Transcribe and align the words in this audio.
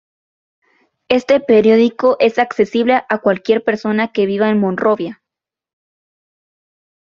Este 1.09 1.39
periódico 1.39 2.17
es 2.19 2.39
accesible 2.39 3.03
a 3.07 3.17
cualquier 3.19 3.63
persona 3.63 4.11
que 4.11 4.25
viva 4.25 4.49
en 4.49 4.59
Monrovia. 4.59 5.21